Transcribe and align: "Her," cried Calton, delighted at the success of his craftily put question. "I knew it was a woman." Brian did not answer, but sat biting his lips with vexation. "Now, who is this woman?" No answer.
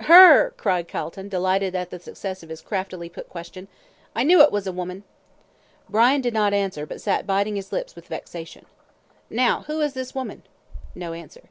"Her," 0.00 0.50
cried 0.56 0.88
Calton, 0.88 1.28
delighted 1.28 1.76
at 1.76 1.90
the 1.90 2.00
success 2.00 2.42
of 2.42 2.48
his 2.48 2.60
craftily 2.60 3.08
put 3.08 3.28
question. 3.28 3.68
"I 4.12 4.24
knew 4.24 4.42
it 4.42 4.50
was 4.50 4.66
a 4.66 4.72
woman." 4.72 5.04
Brian 5.88 6.20
did 6.20 6.34
not 6.34 6.52
answer, 6.52 6.84
but 6.84 7.00
sat 7.00 7.28
biting 7.28 7.54
his 7.54 7.70
lips 7.70 7.94
with 7.94 8.08
vexation. 8.08 8.66
"Now, 9.30 9.60
who 9.68 9.80
is 9.80 9.92
this 9.94 10.12
woman?" 10.12 10.42
No 10.96 11.12
answer. 11.12 11.42